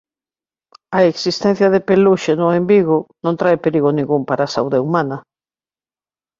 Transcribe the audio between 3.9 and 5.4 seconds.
ningún para a saúde humana.